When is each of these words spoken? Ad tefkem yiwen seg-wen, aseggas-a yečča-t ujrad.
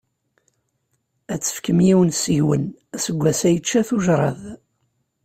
Ad 1.33 1.41
tefkem 1.41 1.79
yiwen 1.87 2.09
seg-wen, 2.21 2.63
aseggas-a 2.95 3.49
yečča-t 3.53 3.89
ujrad. 3.95 4.41